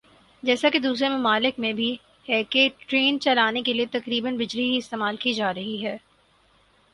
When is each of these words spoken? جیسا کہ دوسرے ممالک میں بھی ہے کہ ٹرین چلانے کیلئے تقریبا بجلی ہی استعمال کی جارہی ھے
جیسا 0.43 0.69
کہ 0.69 0.79
دوسرے 0.79 1.09
ممالک 1.09 1.59
میں 1.59 1.71
بھی 1.73 1.89
ہے 2.29 2.41
کہ 2.49 2.67
ٹرین 2.79 3.19
چلانے 3.21 3.61
کیلئے 3.61 3.85
تقریبا 3.91 4.29
بجلی 4.39 4.69
ہی 4.71 4.77
استعمال 4.77 5.15
کی 5.17 5.33
جارہی 5.33 5.85
ھے 5.85 5.95